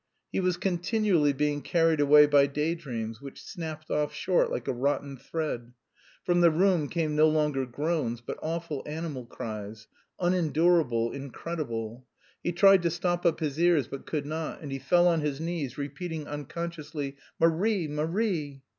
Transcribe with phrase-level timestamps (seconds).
[0.31, 4.73] He was continually being carried away by day dreams, which snapped off short like a
[4.73, 5.73] rotten thread.
[6.23, 9.85] From the room came no longer groans but awful animal cries,
[10.19, 12.07] unendurable, incredible.
[12.43, 15.39] He tried to stop up his ears, but could not, and he fell on his
[15.39, 18.63] knees, repeating unconsciously, "Marie, Marie!"